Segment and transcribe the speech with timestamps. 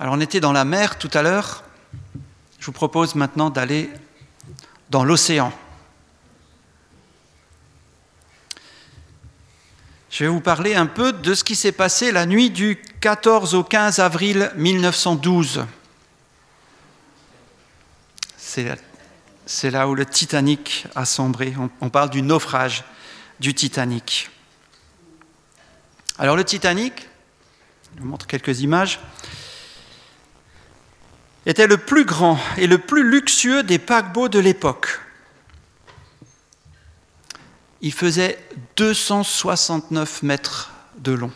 [0.00, 1.64] Alors on était dans la mer tout à l'heure.
[2.60, 3.90] Je vous propose maintenant d'aller
[4.90, 5.52] dans l'océan.
[10.10, 13.54] Je vais vous parler un peu de ce qui s'est passé la nuit du 14
[13.54, 15.66] au 15 avril 1912.
[18.36, 21.54] C'est là où le Titanic a sombré.
[21.80, 22.84] On parle du naufrage
[23.40, 24.30] du Titanic.
[26.18, 27.08] Alors le Titanic,
[27.96, 29.00] je vous montre quelques images,
[31.46, 35.00] était le plus grand et le plus luxueux des paquebots de l'époque.
[37.80, 38.38] Il faisait
[38.76, 41.32] 269 mètres de long.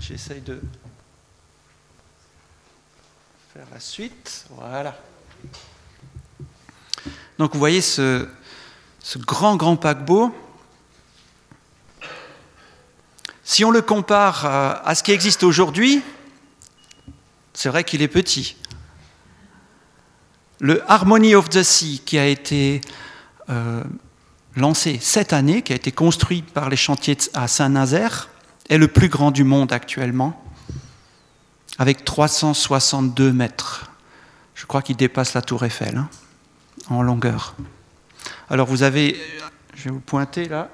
[0.00, 0.60] J'essaye de
[3.54, 4.44] faire la suite.
[4.50, 4.94] Voilà.
[7.38, 8.28] Donc vous voyez ce
[9.16, 10.34] grand, grand paquebot.
[13.54, 16.02] Si on le compare à ce qui existe aujourd'hui,
[17.52, 18.56] c'est vrai qu'il est petit.
[20.58, 22.80] Le Harmony of the Sea, qui a été
[23.50, 23.84] euh,
[24.56, 28.28] lancé cette année, qui a été construit par les chantiers à Saint-Nazaire,
[28.70, 30.44] est le plus grand du monde actuellement,
[31.78, 33.88] avec 362 mètres.
[34.56, 36.08] Je crois qu'il dépasse la tour Eiffel hein,
[36.90, 37.54] en longueur.
[38.50, 39.16] Alors vous avez,
[39.76, 40.70] je vais vous pointer là,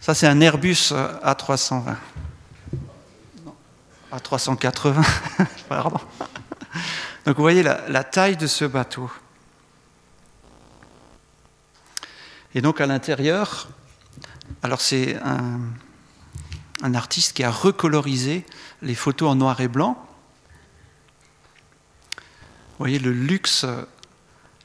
[0.00, 1.96] ça c'est un Airbus A320.
[3.44, 3.54] Non,
[4.12, 5.04] A380,
[5.68, 6.00] pardon.
[7.26, 9.10] Donc vous voyez la, taille de ce bateau.
[12.54, 13.68] Et donc à l'intérieur,
[14.62, 15.60] alors c'est un,
[16.94, 18.46] artiste qui a recolorisé
[18.80, 20.02] les photos en noir et blanc.
[22.10, 23.66] Vous voyez le luxe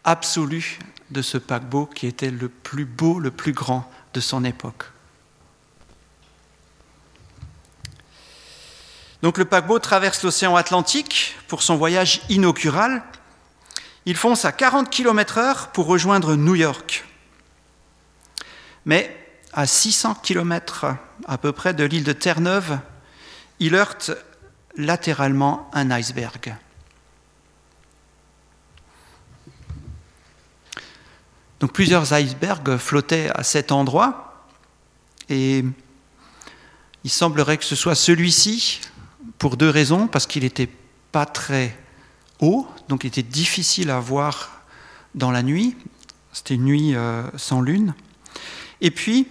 [0.05, 0.79] absolu
[1.11, 4.85] de ce paquebot qui était le plus beau, le plus grand de son époque.
[9.25, 13.01] Donc le paquebot traverse l'océan Atlantique pour son voyage inaugural.
[14.05, 17.03] Il fonce à 40 km/h pour rejoindre New York.
[18.85, 19.17] Mais
[19.51, 20.95] à 600 km
[21.27, 22.77] à peu près de l'île de Terre-Neuve,
[23.57, 24.11] il heurte
[24.77, 26.55] latéralement un iceberg.
[31.59, 34.45] Donc plusieurs icebergs flottaient à cet endroit
[35.29, 35.65] et
[37.03, 38.81] il semblerait que ce soit celui-ci
[39.37, 40.69] pour deux raisons, parce qu'il n'était
[41.11, 41.77] pas très
[42.39, 44.61] haut, donc il était difficile à voir
[45.13, 45.75] dans la nuit,
[46.33, 47.93] c'était une nuit euh, sans lune,
[48.81, 49.27] et puis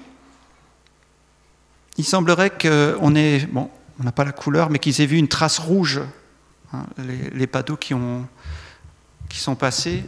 [1.96, 5.28] il semblerait qu'on ait, bon, on n'a pas la couleur, mais qu'ils aient vu une
[5.28, 6.00] trace rouge,
[6.72, 8.26] hein, les, les, qui, ont,
[9.28, 10.04] qui sont passés.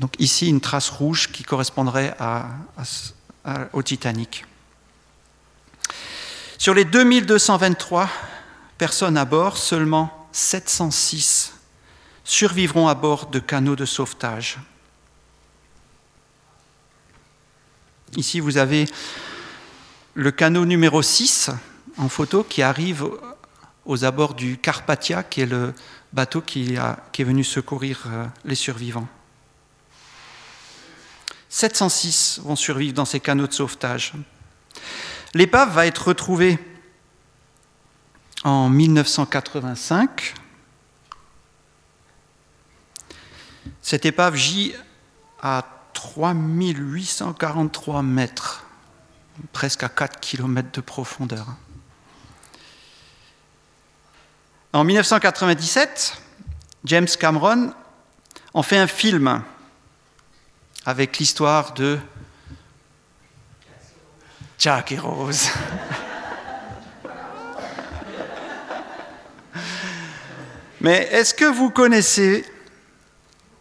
[0.00, 2.16] Donc ici, une trace rouge qui correspondrait
[3.72, 4.44] au Titanic.
[6.62, 8.08] Sur les 2223
[8.78, 11.54] personnes à bord, seulement 706
[12.22, 14.58] survivront à bord de canaux de sauvetage.
[18.16, 18.84] Ici, vous avez
[20.14, 21.50] le canot numéro 6
[21.98, 23.10] en photo qui arrive
[23.84, 25.74] aux abords du Carpathia, qui est le
[26.12, 26.76] bateau qui,
[27.10, 29.08] qui est venu secourir euh, les survivants.
[31.48, 34.12] 706 vont survivre dans ces canaux de sauvetage.
[35.34, 36.58] L'épave va être retrouvée
[38.44, 40.34] en 1985.
[43.80, 44.74] Cette épave gît
[45.40, 48.66] à 3843 mètres,
[49.52, 51.46] presque à 4 km de profondeur.
[54.74, 56.20] En 1997,
[56.84, 57.72] James Cameron
[58.52, 59.42] en fait un film
[60.84, 61.98] avec l'histoire de
[64.62, 65.50] Jack et Rose.
[70.80, 72.44] Mais est-ce que vous connaissez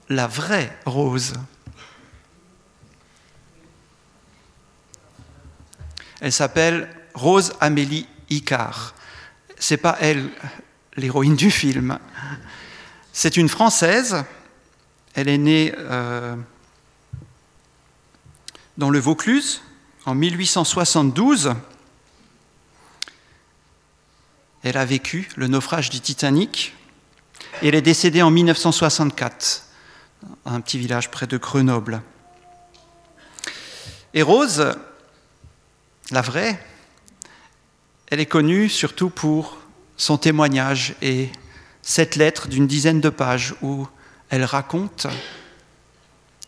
[0.09, 1.33] la vraie Rose?
[6.19, 8.93] Elle s'appelle Rose Amélie Icare.
[9.57, 10.29] C'est pas elle
[10.97, 11.97] l'héroïne du film.
[13.11, 14.23] C'est une Française.
[15.15, 16.35] Elle est née euh,
[18.77, 19.63] dans le Vaucluse,
[20.05, 21.53] en 1872,
[24.63, 26.73] elle a vécu le naufrage du Titanic
[27.61, 29.67] et elle est décédée en 1964,
[30.45, 32.01] à un petit village près de Grenoble.
[34.13, 34.75] Et Rose,
[36.09, 36.63] la vraie,
[38.07, 39.57] elle est connue surtout pour
[39.97, 41.29] son témoignage et
[41.81, 43.87] cette lettre d'une dizaine de pages où
[44.29, 45.07] elle raconte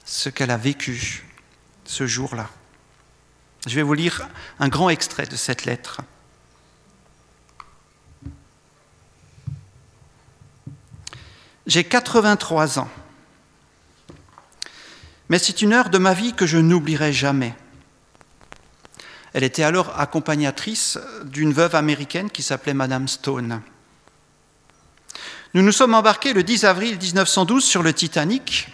[0.06, 1.26] ce qu'elle a vécu
[1.86, 2.50] ce jour-là.
[3.66, 4.28] Je vais vous lire
[4.60, 6.02] un grand extrait de cette lettre.
[11.66, 12.90] J'ai 83 ans,
[15.30, 17.56] mais c'est une heure de ma vie que je n'oublierai jamais.
[19.32, 23.62] Elle était alors accompagnatrice d'une veuve américaine qui s'appelait Madame Stone.
[25.54, 28.70] Nous nous sommes embarqués le 10 avril 1912 sur le Titanic.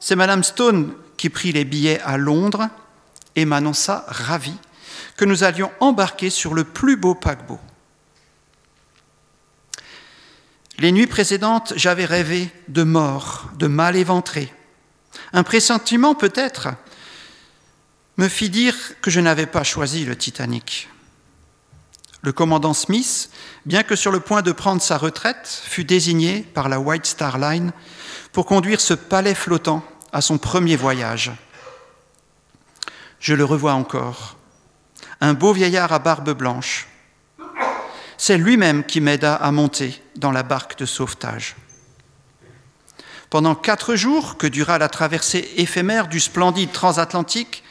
[0.00, 2.70] C'est Madame Stone qui prit les billets à Londres
[3.38, 4.54] et m'annonça, ravi,
[5.16, 7.60] que nous allions embarquer sur le plus beau paquebot.
[10.78, 14.52] Les nuits précédentes, j'avais rêvé de mort, de mal éventré.
[15.32, 16.68] Un pressentiment peut-être
[18.16, 20.88] me fit dire que je n'avais pas choisi le Titanic.
[22.22, 23.30] Le commandant Smith,
[23.66, 27.38] bien que sur le point de prendre sa retraite, fut désigné par la White Star
[27.38, 27.72] Line
[28.32, 31.32] pour conduire ce palais flottant à son premier voyage.
[33.20, 34.36] Je le revois encore,
[35.20, 36.88] un beau vieillard à barbe blanche.
[38.16, 41.56] C'est lui-même qui m'aida à monter dans la barque de sauvetage.
[43.30, 47.62] Pendant quatre jours que dura la traversée éphémère du splendide transatlantique,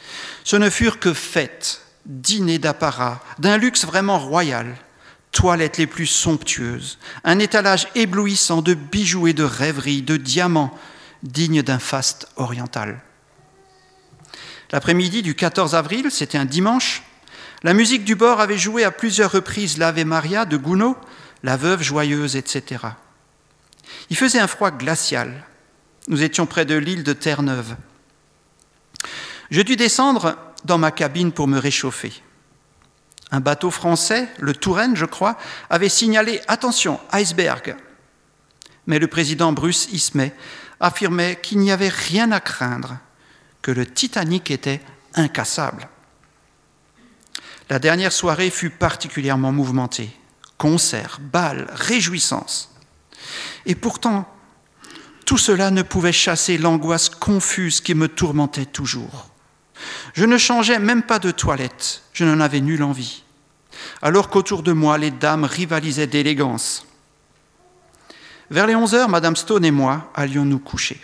[0.44, 4.76] ce ne furent que fêtes, dîners d'apparat, d'un luxe vraiment royal,
[5.32, 10.76] toilettes les plus somptueuses, un étalage éblouissant de bijoux et de rêveries, de diamants,
[11.22, 13.00] dignes d'un faste oriental.
[14.70, 17.02] L'après-midi du 14 avril, c'était un dimanche,
[17.64, 20.94] la musique du bord avait joué à plusieurs reprises l'Ave Maria de Gounod,
[21.42, 22.84] la veuve joyeuse, etc.
[24.10, 25.44] Il faisait un froid glacial.
[26.06, 27.76] Nous étions près de l'île de Terre-Neuve.
[29.50, 32.12] Je dus descendre dans ma cabine pour me réchauffer.
[33.30, 35.36] Un bateau français, le Touraine, je crois,
[35.68, 37.76] avait signalé Attention, iceberg.
[38.86, 40.34] Mais le président Bruce Ismay
[40.80, 42.98] affirmait qu'il n'y avait rien à craindre,
[43.72, 44.80] le Titanic était
[45.14, 45.88] incassable.
[47.70, 50.10] La dernière soirée fut particulièrement mouvementée.
[50.56, 52.74] Concerts, bals, réjouissances.
[53.66, 54.26] Et pourtant,
[55.26, 59.28] tout cela ne pouvait chasser l'angoisse confuse qui me tourmentait toujours.
[60.14, 63.22] Je ne changeais même pas de toilette, je n'en avais nulle envie,
[64.02, 66.86] alors qu'autour de moi les dames rivalisaient d'élégance.
[68.50, 71.00] Vers les 11 heures, Madame Stone et moi allions nous coucher.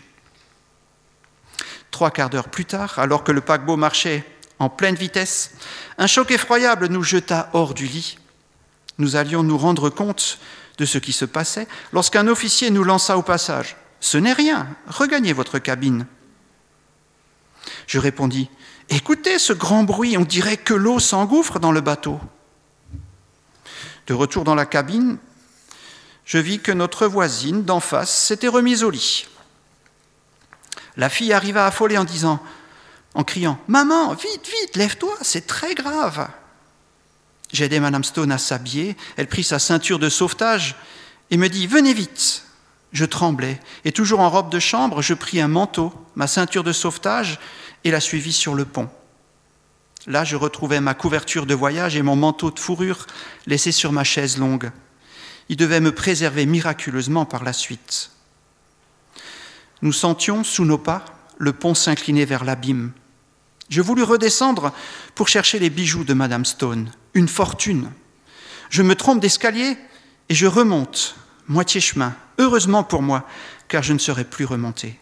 [1.95, 4.25] Trois quarts d'heure plus tard, alors que le paquebot marchait
[4.59, 5.53] en pleine vitesse,
[5.97, 8.19] un choc effroyable nous jeta hors du lit.
[8.99, 10.41] Nous allions nous rendre compte
[10.77, 15.33] de ce qui se passait lorsqu'un officier nous lança au passage Ce n'est rien, regagnez
[15.33, 16.05] votre cabine.
[17.87, 18.51] Je répondis
[18.89, 22.19] Écoutez ce grand bruit, on dirait que l'eau s'engouffre dans le bateau.
[24.09, 25.19] De retour dans la cabine,
[26.25, 29.29] je vis que notre voisine d'en face s'était remise au lit.
[30.97, 32.41] La fille arriva affolée en disant,
[33.15, 36.29] en criant Maman, vite, vite, lève-toi, c'est très grave.
[37.53, 40.77] J'ai aidé Madame Stone à s'habiller, elle prit sa ceinture de sauvetage
[41.31, 42.43] et me dit Venez vite.
[42.93, 46.73] Je tremblais, et toujours en robe de chambre, je pris un manteau, ma ceinture de
[46.73, 47.41] sauvetage,
[47.83, 48.89] et la suivis sur le pont.
[50.07, 53.07] Là, je retrouvais ma couverture de voyage et mon manteau de fourrure
[53.47, 54.71] laissé sur ma chaise longue.
[55.49, 58.11] Il devait me préserver miraculeusement par la suite.
[59.85, 61.05] Nous sentions sous nos pas
[61.39, 62.91] le pont s'incliner vers l'abîme.
[63.69, 64.73] Je voulus redescendre
[65.15, 67.93] pour chercher les bijoux de Madame Stone, une fortune.
[68.69, 69.77] Je me trompe d'escalier
[70.29, 71.15] et je remonte,
[71.47, 73.29] moitié chemin, heureusement pour moi,
[73.69, 74.99] car je ne serai plus remonté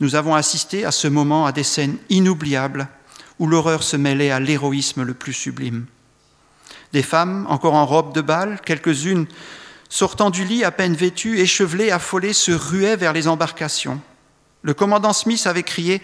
[0.00, 2.88] nous avons assisté à ce moment à des scènes inoubliables
[3.38, 5.86] où l'horreur se mêlait à l'héroïsme le plus sublime.
[6.92, 9.26] Des femmes, encore en robe de bal, quelques-unes,
[9.94, 14.00] sortant du lit à peine vêtues, échevelées, affolées, se ruaient vers les embarcations.
[14.62, 16.02] Le commandant Smith avait crié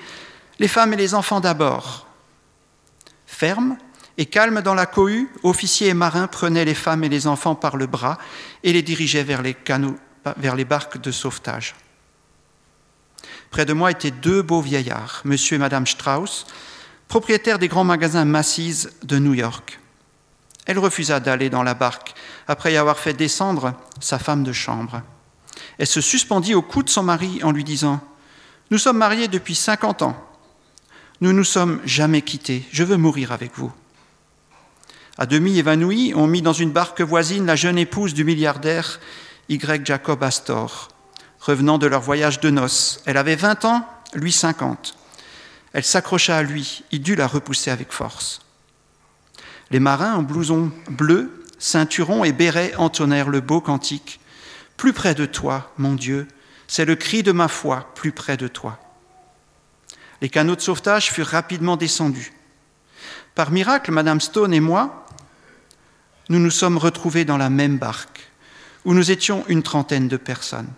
[0.60, 2.06] Les femmes et les enfants d'abord.
[3.26, 3.76] Ferme
[4.16, 7.76] et calme dans la cohue, officiers et marins prenaient les femmes et les enfants par
[7.76, 8.18] le bras
[8.62, 9.56] et les dirigeaient vers les,
[10.36, 11.74] vers les barques de sauvetage.
[13.50, 16.46] Près de moi étaient deux beaux vieillards, monsieur et madame Strauss,
[17.08, 19.79] propriétaires des grands magasins Macy's de New York.
[20.70, 22.14] Elle refusa d'aller dans la barque
[22.46, 25.02] après y avoir fait descendre sa femme de chambre.
[25.78, 28.00] Elle se suspendit au cou de son mari en lui disant
[28.70, 30.16] Nous sommes mariés depuis 50 ans.
[31.20, 32.62] Nous nous sommes jamais quittés.
[32.70, 33.72] Je veux mourir avec vous.
[35.18, 39.00] À demi évanouie, on mit dans une barque voisine la jeune épouse du milliardaire
[39.48, 39.84] Y.
[39.84, 40.86] Jacob Astor,
[41.40, 43.02] revenant de leur voyage de noces.
[43.06, 43.84] Elle avait 20 ans,
[44.14, 44.96] lui 50.
[45.72, 48.40] Elle s'accrocha à lui, il dut la repousser avec force.
[49.70, 54.20] Les marins en blouson bleu, ceinturon et béret entonnèrent le beau cantique.
[54.76, 56.26] Plus près de toi, mon Dieu,
[56.66, 58.78] c'est le cri de ma foi, plus près de toi.
[60.20, 62.32] Les canaux de sauvetage furent rapidement descendus.
[63.34, 65.06] Par miracle, Madame Stone et moi,
[66.28, 68.30] nous nous sommes retrouvés dans la même barque,
[68.84, 70.70] où nous étions une trentaine de personnes.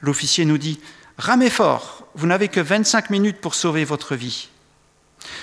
[0.00, 0.80] L'officier nous dit
[1.18, 4.48] Ramez fort, vous n'avez que 25 minutes pour sauver votre vie.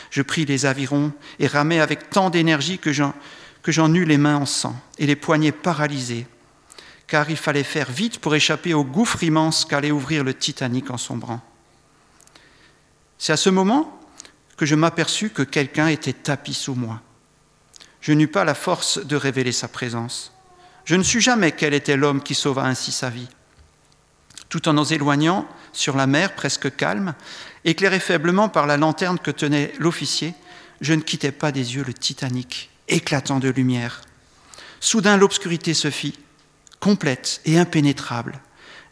[0.10, 4.46] Je pris les avirons et ramai avec tant d'énergie que j'en eus les mains en
[4.46, 6.27] sang et les poignets paralysés,
[7.08, 10.98] car il fallait faire vite pour échapper au gouffre immense qu'allait ouvrir le Titanic en
[10.98, 11.42] sombrant.
[13.18, 14.00] C'est à ce moment
[14.58, 17.01] que je m'aperçus que quelqu'un était tapis sous moi.
[18.01, 20.32] Je n'eus pas la force de révéler sa présence.
[20.86, 23.27] Je ne sus jamais quel était l'homme qui sauva ainsi sa vie.
[24.56, 27.14] Tout en nous éloignant sur la mer presque calme,
[27.66, 30.34] éclairé faiblement par la lanterne que tenait l'officier,
[30.80, 34.00] je ne quittais pas des yeux le Titanic, éclatant de lumière.
[34.80, 36.18] Soudain l'obscurité se fit,
[36.80, 38.40] complète et impénétrable.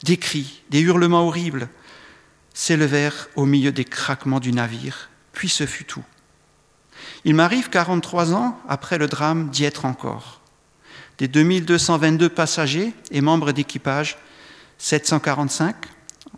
[0.04, 1.70] Des cris, des hurlements horribles
[2.54, 6.04] s'élevèrent au milieu des craquements du navire, puis ce fut tout.
[7.24, 10.42] Il m'arrive 43 ans après le drame d'y être encore.
[11.20, 14.18] Des 2222 passagers et membres d'équipage,
[14.78, 15.76] 745,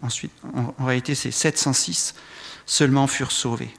[0.02, 0.32] ensuite
[0.78, 2.16] en réalité c'est 706,
[2.66, 3.74] seulement furent sauvés.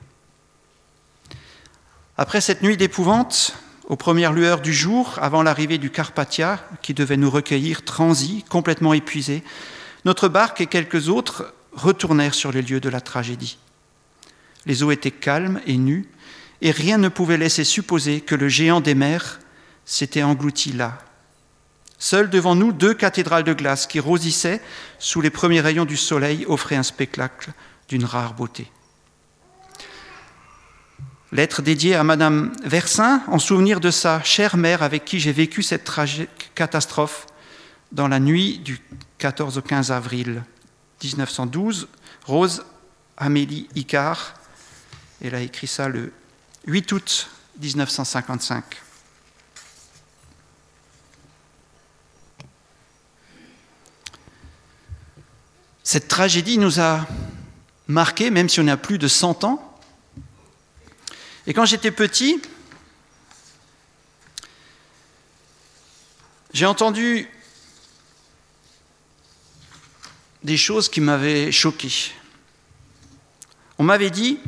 [2.19, 3.55] Après cette nuit d'épouvante,
[3.89, 8.95] aux premières lueurs du jour, avant l'arrivée du Carpathia, qui devait nous recueillir transis, complètement
[8.95, 9.45] épuisés,
[10.05, 13.59] notre barque et quelques autres retournèrent sur les lieux de la tragédie.
[14.65, 16.09] Les eaux étaient calmes et nues,
[16.63, 19.39] et rien ne pouvait laisser supposer que le géant des mers
[19.85, 20.99] s'était englouti là.
[21.99, 24.61] Seules devant nous, deux cathédrales de glace qui rosissaient
[24.99, 27.53] sous les premiers rayons du soleil offraient un spectacle
[27.88, 28.71] d'une rare beauté.
[31.33, 35.62] Lettre dédiée à Madame Versin en souvenir de sa chère mère avec qui j'ai vécu
[35.62, 37.26] cette tragique catastrophe
[37.93, 38.81] dans la nuit du
[39.19, 40.43] 14 au 15 avril
[41.03, 41.88] 1912.
[42.26, 42.65] Rose
[43.17, 44.35] Amélie Icard,
[45.23, 46.12] elle a écrit ça le
[46.67, 48.86] 8 août 1955.
[55.88, 57.07] Cette tragédie nous a
[57.87, 59.78] marqués, même si on a plus de 100 ans.
[61.47, 62.43] Et quand j'étais petit,
[66.52, 67.28] j'ai entendu
[70.43, 72.11] des choses qui m'avaient choqué.
[73.78, 74.40] On m'avait dit,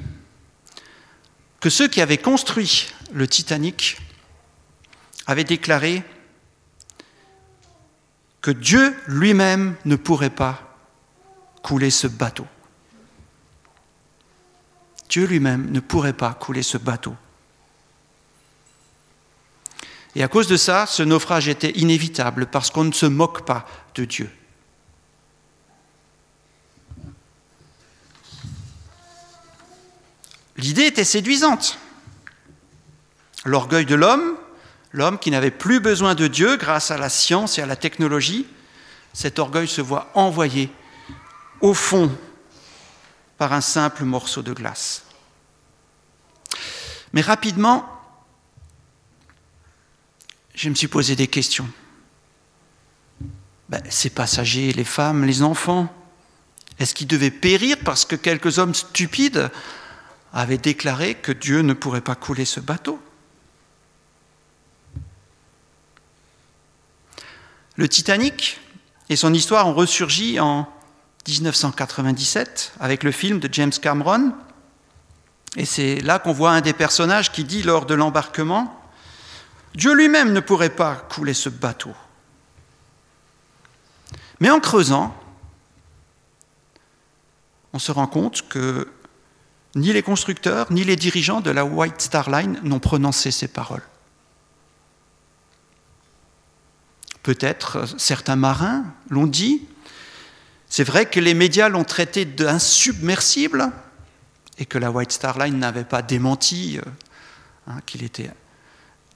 [1.61, 4.01] que ceux qui avaient construit le Titanic
[5.29, 6.03] avaient déclaré
[8.41, 10.68] que Dieu lui-même ne pourrait pas
[11.69, 12.47] couler ce bateau.
[15.11, 17.15] Dieu lui-même ne pourrait pas couler ce bateau.
[20.15, 23.67] Et à cause de ça, ce naufrage était inévitable parce qu'on ne se moque pas
[23.97, 24.31] de Dieu.
[30.57, 31.79] L'idée était séduisante.
[33.45, 34.39] L'orgueil de l'homme,
[34.93, 38.47] l'homme qui n'avait plus besoin de Dieu grâce à la science et à la technologie,
[39.13, 40.71] cet orgueil se voit envoyé
[41.61, 42.11] au fond
[43.37, 45.05] par un simple morceau de glace.
[47.13, 47.89] Mais rapidement,
[50.55, 51.69] je me suis posé des questions.
[53.69, 55.93] Ben, ces passagers, les femmes, les enfants,
[56.79, 59.51] est-ce qu'ils devaient périr parce que quelques hommes stupides
[60.33, 63.01] avait déclaré que Dieu ne pourrait pas couler ce bateau?
[67.77, 68.61] Le Titanic
[69.09, 70.69] et son histoire ont ressurgi en
[71.27, 74.33] 1997 avec le film de James Cameron.
[75.57, 78.75] Et c'est là qu'on voit un des personnages qui dit lors de l'embarquement,
[79.75, 81.95] Dieu lui-même ne pourrait pas couler ce bateau.
[84.41, 85.15] Mais en creusant,
[87.73, 88.89] on se rend compte que
[89.75, 93.83] ni les constructeurs, ni les dirigeants de la White Star Line n'ont prononcé ces paroles.
[97.23, 99.67] Peut-être certains marins l'ont dit.
[100.79, 103.73] C'est vrai que les médias l'ont traité d'insubmersible
[104.59, 106.89] et que la White Star Line n'avait pas démenti euh,
[107.67, 108.31] hein, qu'il était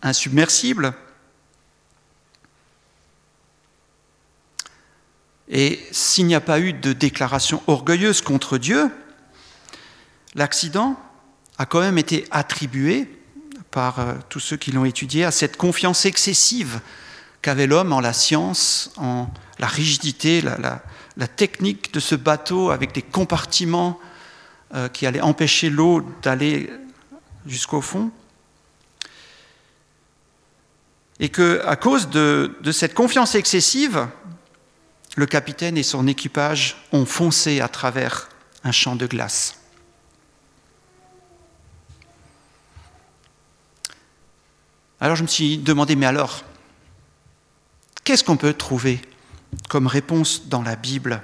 [0.02, 0.92] insubmersible.
[5.48, 8.90] Et s'il n'y a pas eu de déclaration orgueilleuse contre Dieu,
[10.34, 10.98] L'accident
[11.58, 13.08] a quand même été attribué
[13.70, 16.80] par euh, tous ceux qui l'ont étudié à cette confiance excessive
[17.40, 19.28] qu'avait l'homme en la science, en
[19.60, 20.82] la rigidité, la,
[21.16, 23.98] la technique de ce bateau avec des compartiments
[24.74, 26.70] euh, qui allaient empêcher l'eau d'aller
[27.46, 28.10] jusqu'au fond.
[31.20, 34.08] Et que, à cause de cette confiance excessive,
[35.16, 38.28] le capitaine et son équipage ont foncé à travers
[38.64, 39.58] un champ de glace.
[45.00, 46.44] Alors je me suis demandé, mais alors,
[48.04, 49.02] qu'est-ce qu'on peut trouver
[49.72, 51.22] comme réponse dans la Bible.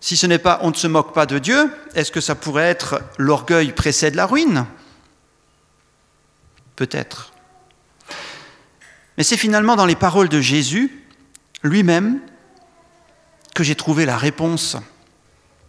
[0.00, 2.68] Si ce n'est pas on ne se moque pas de Dieu, est-ce que ça pourrait
[2.68, 4.66] être l'orgueil précède la ruine?
[6.76, 7.32] Peut-être.
[9.16, 11.06] Mais c'est finalement dans les paroles de Jésus
[11.62, 12.20] lui-même
[13.54, 14.76] que j'ai trouvé la réponse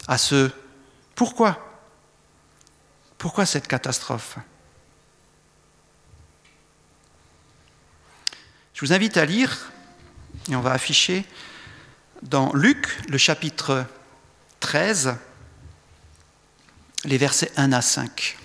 [0.06, 0.52] à ce
[1.16, 1.80] pourquoi?
[3.18, 4.36] Pourquoi cette catastrophe?
[8.74, 9.72] Je vous invite à lire,
[10.50, 11.26] et on va afficher
[12.22, 13.86] dans Luc, le chapitre
[14.60, 15.16] 13,
[17.04, 18.38] les versets 1 à 5.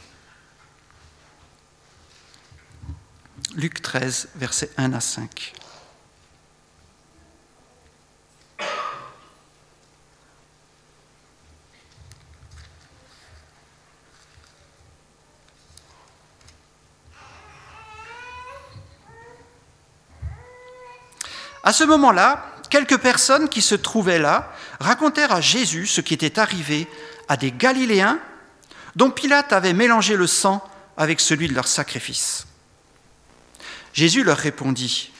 [3.54, 5.52] Luc 13, versets 1 à 5.
[21.70, 26.40] À ce moment-là, quelques personnes qui se trouvaient là racontèrent à Jésus ce qui était
[26.40, 26.88] arrivé
[27.28, 28.18] à des Galiléens
[28.96, 32.48] dont Pilate avait mélangé le sang avec celui de leur sacrifice.
[33.92, 35.12] Jésus leur répondit,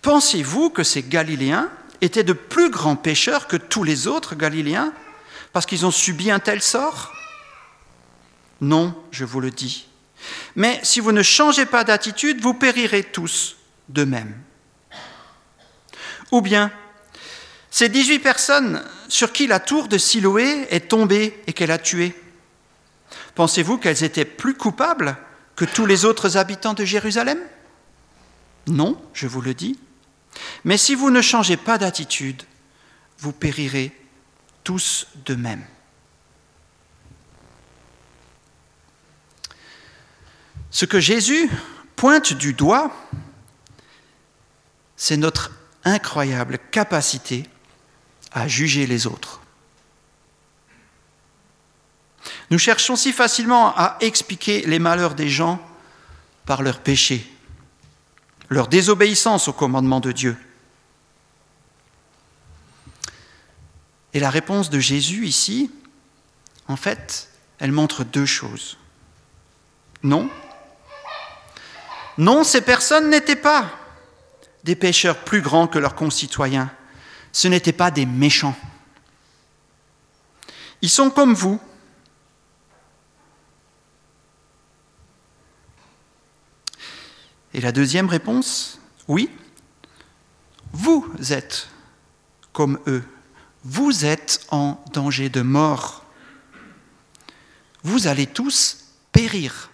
[0.00, 1.68] Pensez-vous que ces Galiléens
[2.00, 4.92] étaient de plus grands pécheurs que tous les autres Galiléens
[5.52, 7.12] parce qu'ils ont subi un tel sort?
[8.60, 9.88] Non, je vous le dis.
[10.54, 13.56] Mais si vous ne changez pas d'attitude, vous périrez tous
[13.88, 14.36] de même.
[16.34, 16.72] Ou bien,
[17.70, 22.12] ces 18 personnes sur qui la tour de Siloé est tombée et qu'elle a tué,
[23.36, 25.16] pensez-vous qu'elles étaient plus coupables
[25.54, 27.38] que tous les autres habitants de Jérusalem?
[28.66, 29.78] Non, je vous le dis.
[30.64, 32.42] Mais si vous ne changez pas d'attitude,
[33.18, 33.96] vous périrez
[34.64, 35.64] tous de même.
[40.72, 41.48] Ce que Jésus
[41.94, 42.92] pointe du doigt,
[44.96, 45.52] c'est notre
[45.84, 47.44] incroyable capacité
[48.32, 49.40] à juger les autres.
[52.50, 55.60] Nous cherchons si facilement à expliquer les malheurs des gens
[56.46, 57.30] par leurs péchés,
[58.48, 60.36] leur désobéissance au commandement de Dieu.
[64.12, 65.70] Et la réponse de Jésus ici,
[66.68, 68.78] en fait, elle montre deux choses.
[70.02, 70.30] Non.
[72.18, 73.70] Non, ces personnes n'étaient pas
[74.64, 76.70] des pécheurs plus grands que leurs concitoyens.
[77.32, 78.56] Ce n'étaient pas des méchants.
[80.82, 81.60] Ils sont comme vous.
[87.52, 89.30] Et la deuxième réponse, oui,
[90.72, 91.68] vous êtes
[92.52, 93.04] comme eux.
[93.64, 96.04] Vous êtes en danger de mort.
[97.82, 99.70] Vous allez tous périr.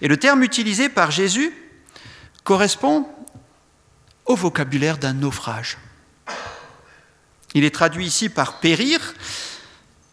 [0.00, 1.52] Et le terme utilisé par Jésus
[2.44, 3.08] correspond
[4.26, 5.78] au vocabulaire d'un naufrage.
[7.54, 9.14] Il est traduit ici par périr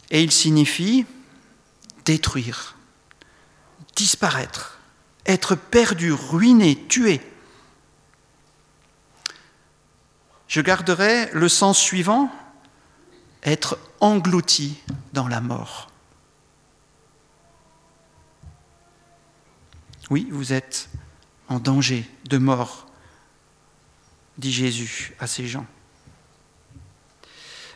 [0.10, 1.06] et il signifie
[2.06, 2.76] détruire,
[3.96, 4.80] disparaître,
[5.26, 7.22] être perdu, ruiné, tué.
[10.48, 12.32] Je garderai le sens suivant,
[13.44, 14.82] être englouti
[15.14, 15.92] dans la mort.
[20.10, 20.90] Oui, vous êtes
[21.50, 22.88] en danger de mort,
[24.38, 25.66] dit Jésus à ces gens.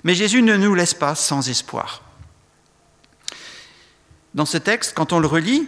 [0.04, 2.04] Mais Jésus ne nous laisse pas sans espoir.
[4.34, 5.68] Dans ce texte, quand on le relit,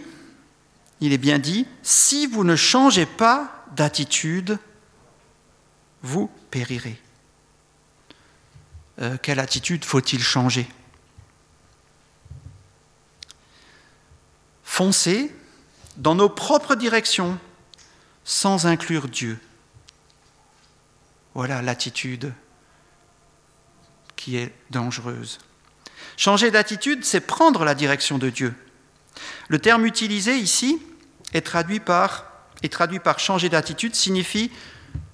[1.00, 4.58] il est bien dit, si vous ne changez pas d'attitude,
[6.02, 7.00] vous périrez.
[9.00, 10.68] Euh, quelle attitude faut-il changer?
[14.64, 15.34] Foncer
[15.96, 17.38] dans nos propres directions
[18.26, 19.38] sans inclure Dieu.
[21.32, 22.34] Voilà l'attitude
[24.16, 25.38] qui est dangereuse.
[26.16, 28.54] Changer d'attitude, c'est prendre la direction de Dieu.
[29.48, 30.82] Le terme utilisé ici
[31.32, 32.24] est traduit par,
[32.70, 34.50] traduit par changer d'attitude signifie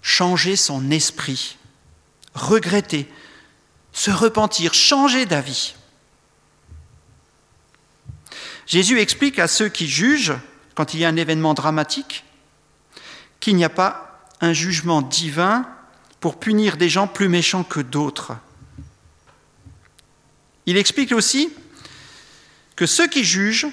[0.01, 1.59] changer son esprit,
[2.35, 3.09] regretter,
[3.93, 5.75] se repentir, changer d'avis.
[8.67, 10.35] Jésus explique à ceux qui jugent,
[10.75, 12.25] quand il y a un événement dramatique,
[13.43, 15.69] qu'il n'y a pas un jugement divin
[16.21, 18.37] pour punir des gens plus méchants que d'autres.
[20.65, 21.53] Il explique aussi
[22.77, 23.67] que ceux qui jugent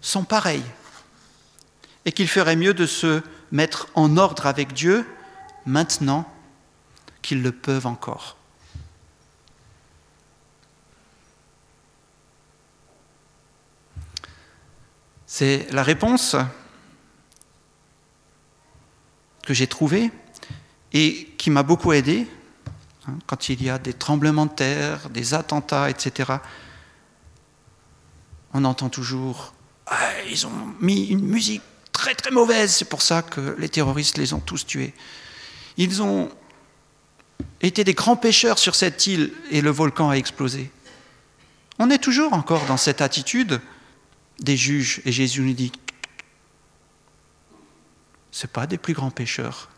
[0.00, 0.64] sont pareils
[2.06, 3.20] et qu'il ferait mieux de se
[3.52, 5.06] mettre en ordre avec Dieu
[5.66, 6.26] maintenant
[7.20, 8.38] qu'ils le peuvent encore.
[15.26, 16.34] C'est la réponse
[19.52, 20.10] que j'ai trouvée
[20.94, 22.26] et qui m'a beaucoup aidé
[23.06, 26.32] hein, quand il y a des tremblements de terre, des attentats, etc.
[28.54, 29.52] On entend toujours
[29.88, 31.60] ah, ils ont mis une musique
[31.92, 34.94] très très mauvaise, c'est pour ça que les terroristes les ont tous tués.
[35.76, 36.30] Ils ont
[37.60, 40.70] été des grands pêcheurs sur cette île et le volcan a explosé.
[41.78, 43.60] On est toujours encore dans cette attitude
[44.40, 45.72] des juges et Jésus nous dit
[48.32, 49.68] ce pas des plus grands pécheurs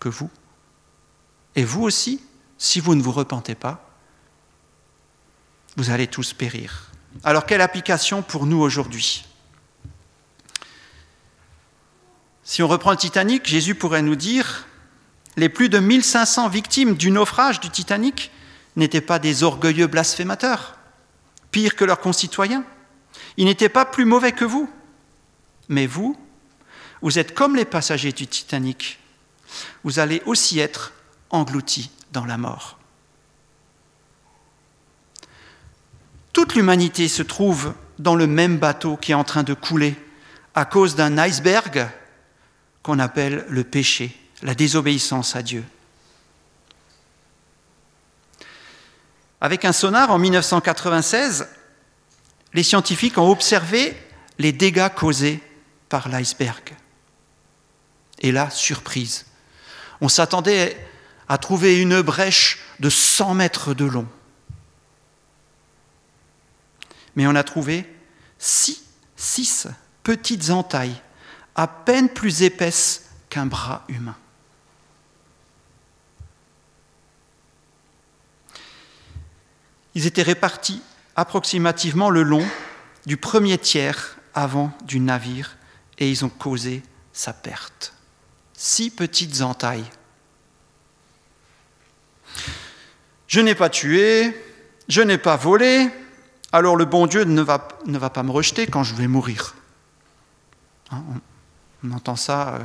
[0.00, 0.30] que vous.
[1.54, 2.20] Et vous aussi,
[2.58, 3.88] si vous ne vous repentez pas,
[5.76, 6.90] vous allez tous périr.
[7.22, 9.24] Alors quelle application pour nous aujourd'hui?
[12.42, 14.66] Si on reprend le Titanic, Jésus pourrait nous dire,
[15.36, 18.32] les plus de 1500 victimes du naufrage du Titanic
[18.76, 20.76] n'étaient pas des orgueilleux blasphémateurs,
[21.50, 22.64] pires que leurs concitoyens.
[23.36, 24.68] Ils n'étaient pas plus mauvais que vous.
[25.68, 26.16] Mais vous,
[27.02, 28.98] vous êtes comme les passagers du Titanic.
[29.84, 30.92] Vous allez aussi être
[31.30, 32.78] engloutis dans la mort.
[36.32, 39.96] Toute l'humanité se trouve dans le même bateau qui est en train de couler
[40.54, 41.88] à cause d'un iceberg
[42.82, 45.64] qu'on appelle le péché, la désobéissance à Dieu.
[49.40, 51.48] Avec un sonar en 1996,
[52.52, 53.96] les scientifiques ont observé
[54.38, 55.42] les dégâts causés
[55.88, 56.74] par l'iceberg.
[58.20, 59.26] Et là, surprise,
[60.00, 60.76] on s'attendait
[61.28, 64.08] à trouver une brèche de 100 mètres de long.
[67.16, 67.86] Mais on a trouvé
[68.38, 69.68] six,
[70.02, 71.00] petites entailles
[71.54, 74.16] à peine plus épaisse qu'un bras humain.
[79.94, 80.82] Ils étaient répartis
[81.16, 82.46] approximativement le long
[83.06, 85.56] du premier tiers avant du navire
[85.98, 87.92] et ils ont causé sa perte.
[88.62, 89.88] Six petites entailles.
[93.26, 94.38] Je n'ai pas tué,
[94.86, 95.88] je n'ai pas volé,
[96.52, 99.54] alors le bon Dieu ne va, pas me rejeter quand je vais mourir.
[100.90, 101.02] Hein,
[101.82, 102.58] on entend ça euh,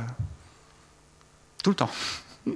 [1.62, 1.90] tout le temps.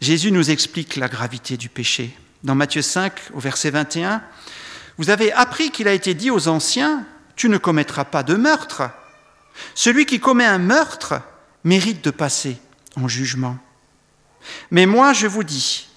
[0.00, 2.16] Jésus nous explique la gravité du péché.
[2.44, 4.22] Dans Matthieu 5, au verset 21,
[4.98, 8.92] Vous avez appris qu'il a été dit aux anciens, Tu ne commettras pas de meurtre.
[9.74, 11.20] Celui qui commet un meurtre
[11.64, 12.58] mérite de passer
[12.96, 13.58] en jugement.
[14.70, 15.88] Mais moi, je vous dis,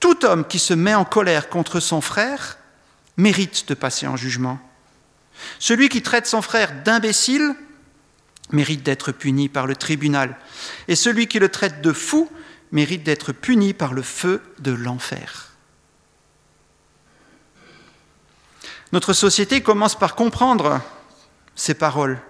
[0.00, 2.58] tout homme qui se met en colère contre son frère
[3.16, 4.58] mérite de passer en jugement.
[5.58, 7.54] Celui qui traite son frère d'imbécile
[8.50, 10.36] mérite d'être puni par le tribunal,
[10.88, 12.30] et celui qui le traite de fou
[12.70, 15.52] mérite d'être puni par le feu de l'enfer.
[18.92, 20.80] Notre société commence par comprendre
[21.54, 22.20] ces paroles.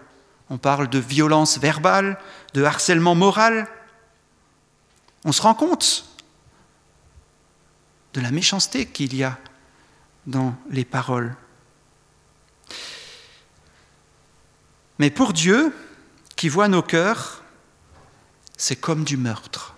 [0.52, 2.18] On parle de violence verbale,
[2.52, 3.66] de harcèlement moral.
[5.24, 6.04] On se rend compte
[8.12, 9.38] de la méchanceté qu'il y a
[10.26, 11.34] dans les paroles.
[14.98, 15.74] Mais pour Dieu,
[16.36, 17.42] qui voit nos cœurs,
[18.58, 19.74] c'est comme du meurtre.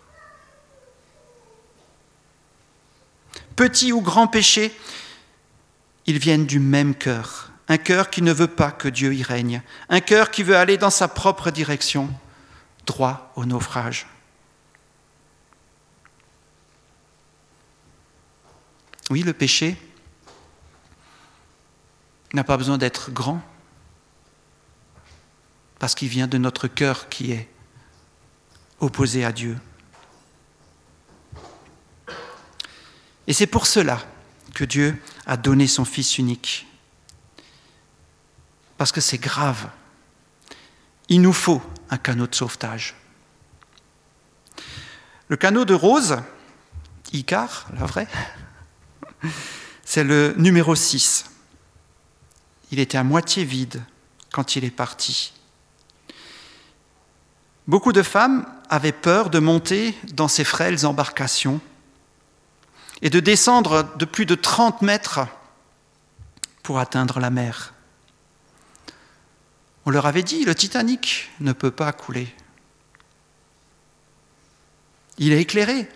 [3.54, 4.76] Petit ou grand péché,
[6.06, 7.52] ils viennent du même cœur.
[7.68, 9.62] Un cœur qui ne veut pas que Dieu y règne.
[9.88, 12.10] Un cœur qui veut aller dans sa propre direction,
[12.86, 14.06] droit au naufrage.
[19.10, 19.76] Oui, le péché
[22.32, 23.40] n'a pas besoin d'être grand
[25.78, 27.48] parce qu'il vient de notre cœur qui est
[28.80, 29.58] opposé à Dieu.
[33.26, 34.00] Et c'est pour cela
[34.54, 36.66] que Dieu a donné son Fils unique.
[38.76, 39.68] Parce que c'est grave.
[41.08, 42.94] Il nous faut un canot de sauvetage.
[45.28, 46.18] Le canot de Rose,
[47.12, 48.08] Icar, la vraie,
[49.84, 51.26] c'est le numéro 6.
[52.72, 53.82] Il était à moitié vide
[54.32, 55.32] quand il est parti.
[57.66, 61.60] Beaucoup de femmes avaient peur de monter dans ces frêles embarcations
[63.00, 65.20] et de descendre de plus de 30 mètres
[66.62, 67.73] pour atteindre la mer.
[69.86, 72.34] On leur avait dit, le Titanic ne peut pas couler.
[75.18, 75.88] Il est éclairé.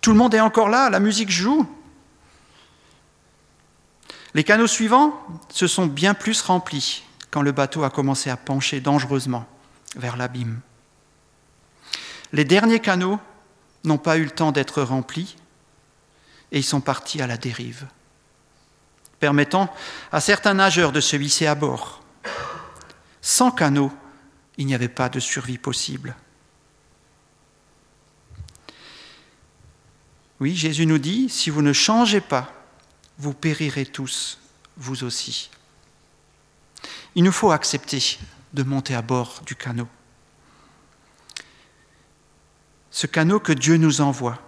[0.00, 1.66] Tout le monde est encore là, la musique joue.
[4.34, 8.80] Les canaux suivants se sont bien plus remplis quand le bateau a commencé à pencher
[8.80, 9.46] dangereusement
[9.96, 10.60] vers l'abîme.
[12.32, 13.18] Les derniers canaux
[13.84, 15.36] n'ont pas eu le temps d'être remplis
[16.52, 17.86] et ils sont partis à la dérive.
[19.18, 19.74] permettant
[20.12, 22.02] à certains nageurs de se hisser à bord.
[23.28, 23.92] Sans canot,
[24.56, 26.16] il n'y avait pas de survie possible.
[30.40, 32.50] Oui, Jésus nous dit, si vous ne changez pas,
[33.18, 34.40] vous périrez tous,
[34.78, 35.50] vous aussi.
[37.16, 38.18] Il nous faut accepter
[38.54, 39.88] de monter à bord du canot.
[42.90, 44.40] Ce canot que Dieu nous envoie,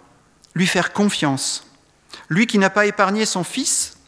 [0.55, 1.67] lui faire confiance,
[2.29, 3.99] lui qui n'a pas épargné son Fils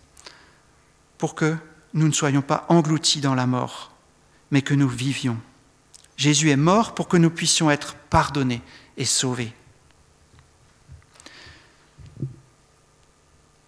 [1.20, 1.56] pour que
[1.94, 3.93] nous ne soyons pas engloutis dans la mort,
[4.54, 5.42] mais que nous vivions.
[6.16, 8.62] Jésus est mort pour que nous puissions être pardonnés
[8.98, 9.52] et sauvés.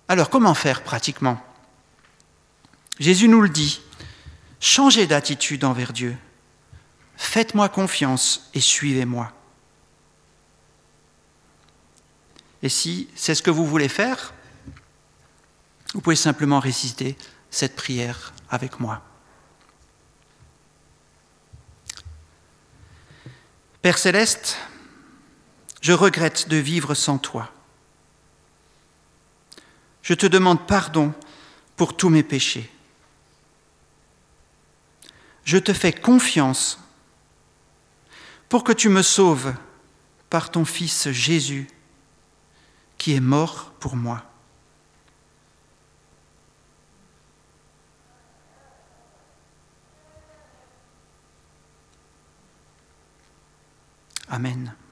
[0.07, 1.43] Alors comment faire pratiquement?
[2.99, 3.81] Jésus nous le dit,
[4.59, 6.15] changez d'attitude envers Dieu,
[7.17, 9.33] faites-moi confiance et suivez-moi.
[12.61, 14.35] Et si c'est ce que vous voulez faire,
[15.95, 17.17] vous pouvez simplement réciter
[17.49, 19.01] cette prière avec moi.
[23.85, 24.57] Père céleste,
[25.79, 27.51] je regrette de vivre sans toi.
[30.01, 31.13] Je te demande pardon
[31.75, 32.67] pour tous mes péchés.
[35.43, 36.79] Je te fais confiance
[38.49, 39.53] pour que tu me sauves
[40.31, 41.67] par ton Fils Jésus
[42.97, 44.23] qui est mort pour moi.
[54.29, 54.84] Amen.